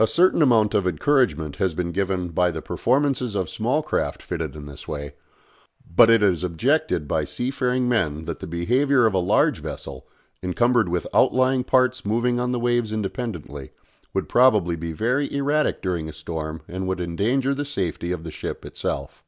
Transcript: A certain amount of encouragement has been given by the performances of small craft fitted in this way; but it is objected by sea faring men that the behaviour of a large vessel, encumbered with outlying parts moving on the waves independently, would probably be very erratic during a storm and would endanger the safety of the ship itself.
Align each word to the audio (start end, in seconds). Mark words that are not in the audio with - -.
A 0.00 0.06
certain 0.06 0.40
amount 0.40 0.72
of 0.72 0.86
encouragement 0.86 1.56
has 1.56 1.74
been 1.74 1.92
given 1.92 2.30
by 2.30 2.50
the 2.50 2.62
performances 2.62 3.34
of 3.34 3.50
small 3.50 3.82
craft 3.82 4.22
fitted 4.22 4.56
in 4.56 4.64
this 4.64 4.88
way; 4.88 5.12
but 5.94 6.08
it 6.08 6.22
is 6.22 6.42
objected 6.42 7.06
by 7.06 7.24
sea 7.26 7.50
faring 7.50 7.86
men 7.86 8.24
that 8.24 8.40
the 8.40 8.46
behaviour 8.46 9.04
of 9.04 9.12
a 9.12 9.18
large 9.18 9.58
vessel, 9.60 10.06
encumbered 10.42 10.88
with 10.88 11.06
outlying 11.12 11.64
parts 11.64 12.02
moving 12.02 12.40
on 12.40 12.52
the 12.52 12.58
waves 12.58 12.94
independently, 12.94 13.72
would 14.14 14.26
probably 14.26 14.74
be 14.74 14.92
very 14.92 15.30
erratic 15.30 15.82
during 15.82 16.08
a 16.08 16.14
storm 16.14 16.62
and 16.66 16.88
would 16.88 16.98
endanger 17.02 17.52
the 17.52 17.66
safety 17.66 18.10
of 18.10 18.24
the 18.24 18.30
ship 18.30 18.64
itself. 18.64 19.22